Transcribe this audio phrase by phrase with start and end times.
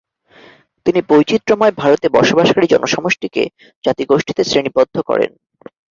[0.85, 3.43] তিনি বৈচিত্র্যময় ভারতে বসবাসকারী জনসমষ্টিকে
[3.83, 5.31] জাতিগোষ্ঠীতে শ্রেণীবদ্ধ করেন।